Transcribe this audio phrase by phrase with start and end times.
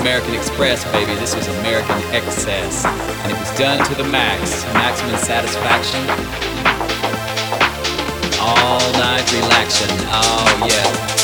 [0.00, 1.14] American Express, baby.
[1.14, 2.84] This was American Excess.
[2.84, 4.64] And it was done to the max.
[4.74, 6.00] Maximum satisfaction.
[8.40, 9.96] All night relaxation.
[10.10, 11.21] Oh, yeah.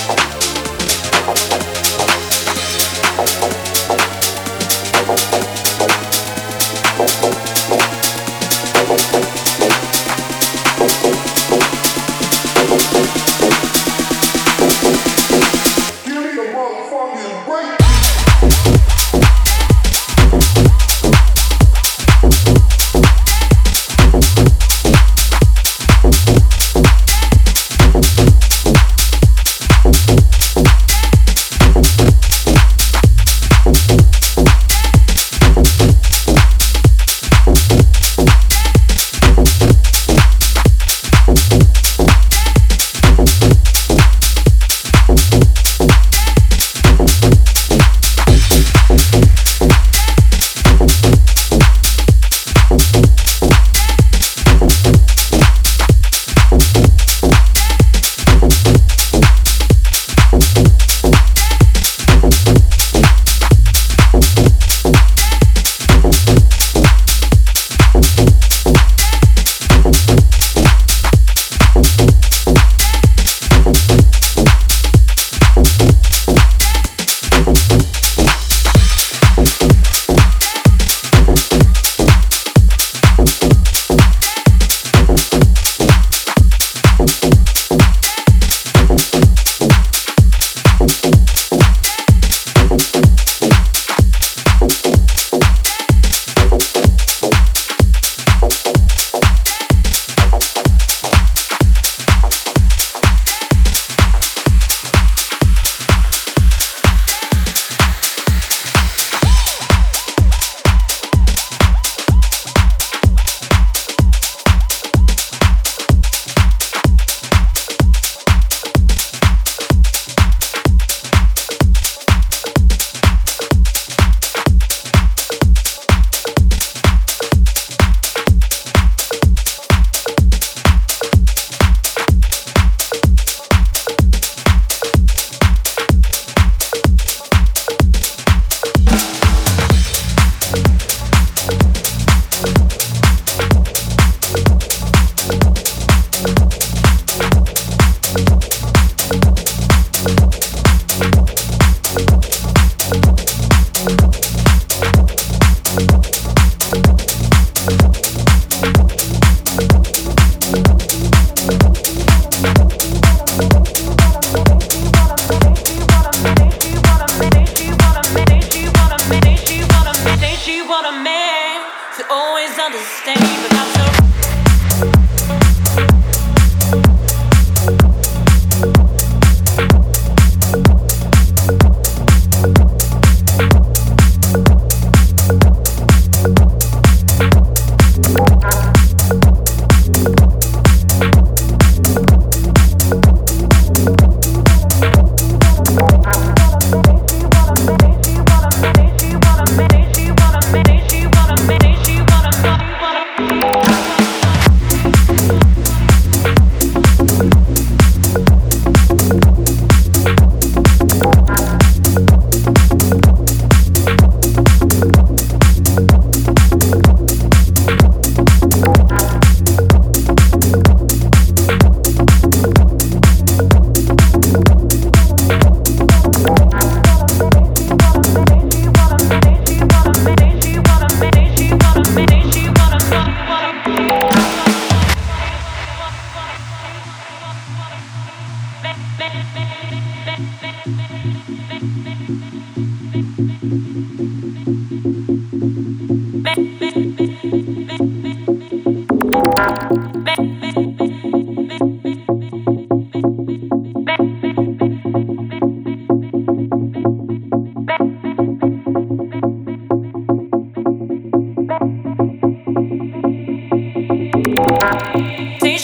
[265.40, 265.58] Say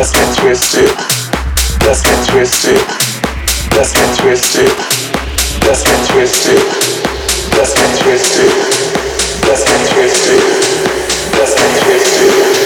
[0.00, 0.88] Let's get twisted.
[1.84, 2.80] Let's get twisted.
[3.76, 4.72] Let's get twisted.
[5.68, 6.56] Let's get twisted.
[7.52, 8.50] Let's get twisted.
[9.46, 10.40] Let's get twisted.
[11.36, 12.59] Let's get twisted.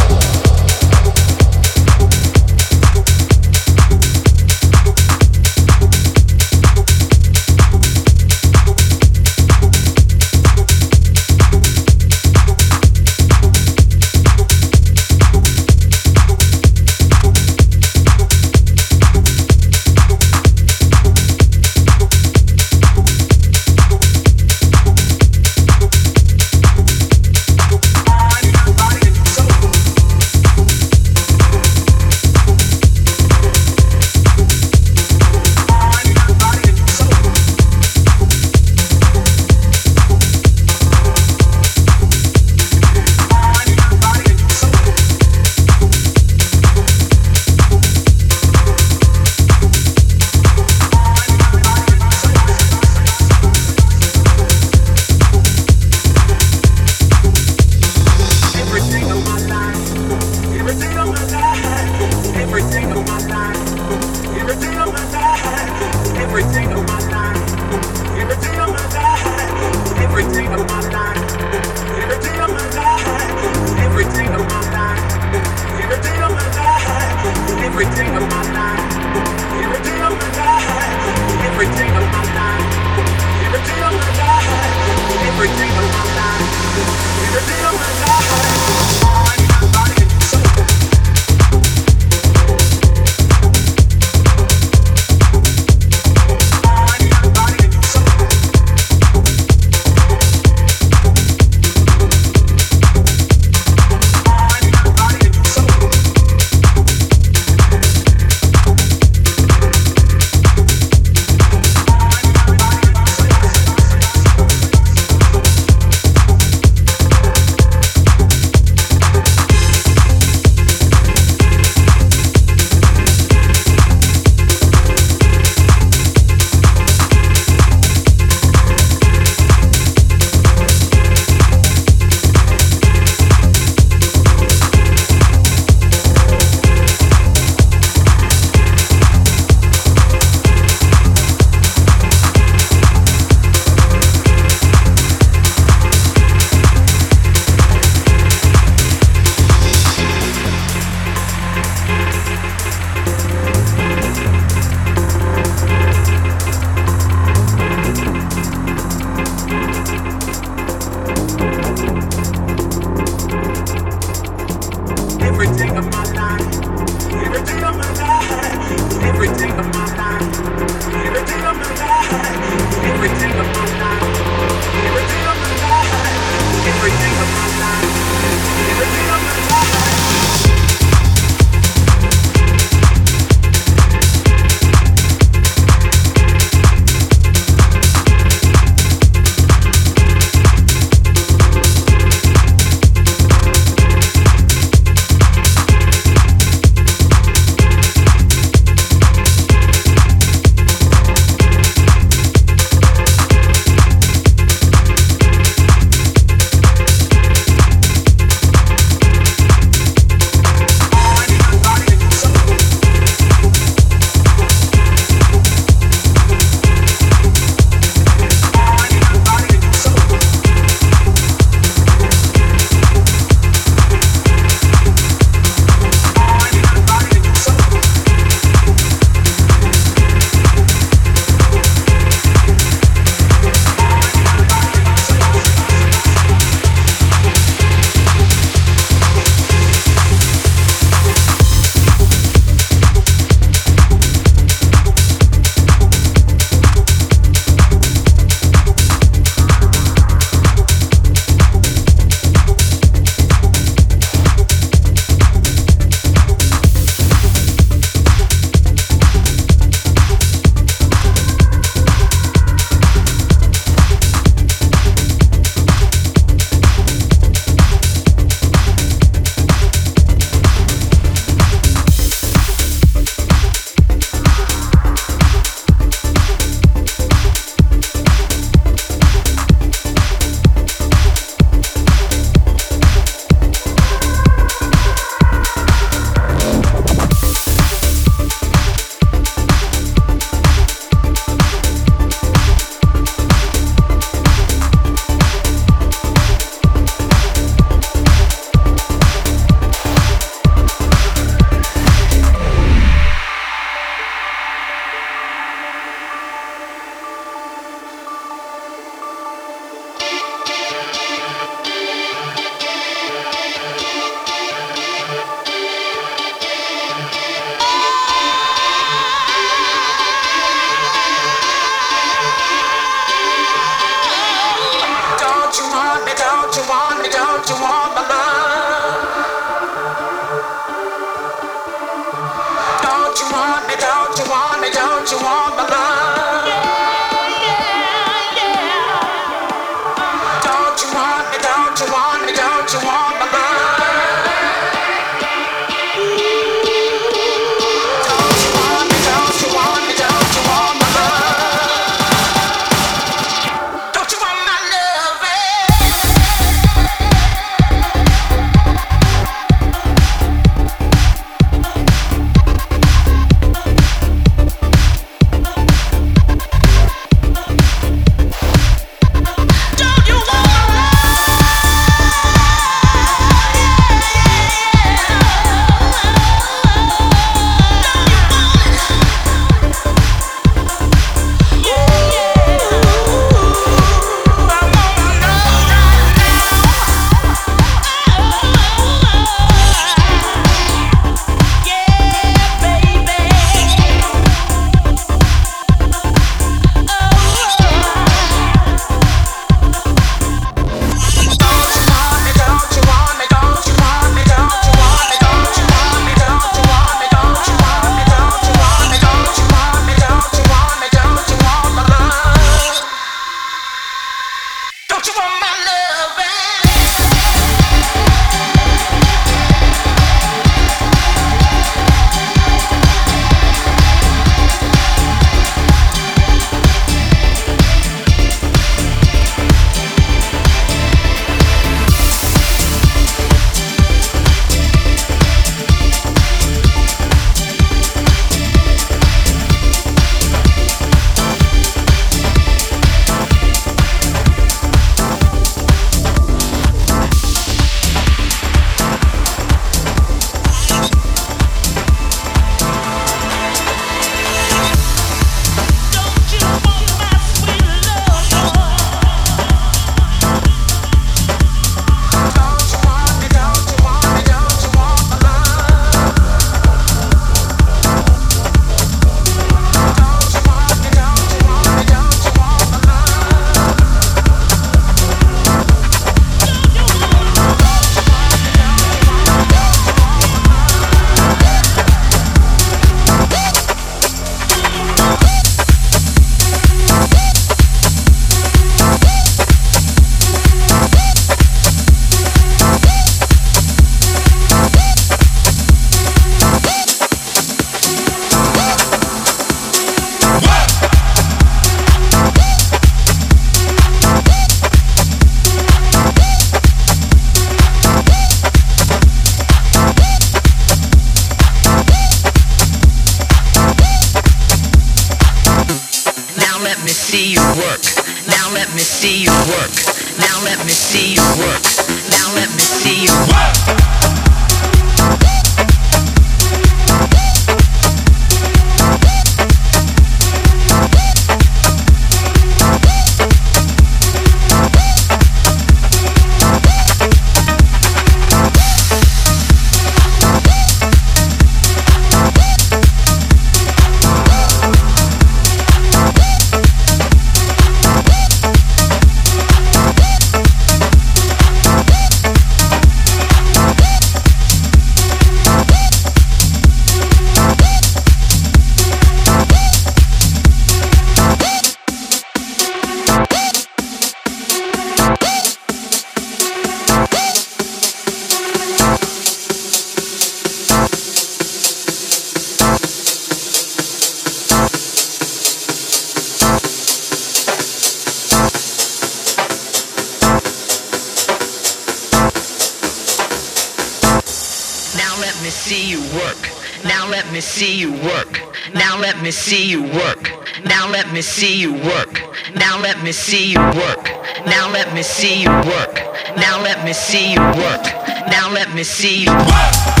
[589.41, 590.31] see you work.
[590.65, 592.21] Now let me see you work.
[592.55, 594.05] Now let me see you work.
[594.45, 595.95] Now let me see you work.
[596.37, 597.83] Now let me see you work.
[598.29, 600.00] Now let me see you work.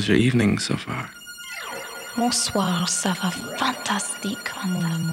[0.00, 1.10] How's your evening so far?
[2.16, 5.09] Bonsoir, ça va fantastique, amour.